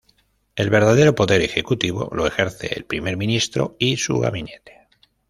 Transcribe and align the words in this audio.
El 0.55 0.71
verdadero 0.71 1.13
poder 1.13 1.43
ejecutivo 1.43 2.09
lo 2.11 2.25
ejerce 2.25 2.65
el 2.73 2.85
primer 2.85 3.17
ministro 3.17 3.75
y 3.77 3.97
su 3.97 4.17
gabinete. 4.17 4.87